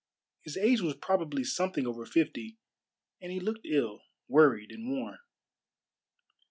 His 0.41 0.57
age 0.57 0.81
was 0.81 0.95
probably 0.95 1.43
something 1.43 1.85
over 1.85 2.07
fifty, 2.07 2.57
and 3.21 3.31
he 3.31 3.39
looked 3.39 3.67
ill, 3.67 4.01
worried, 4.27 4.71
and 4.71 4.89
worn. 4.89 5.19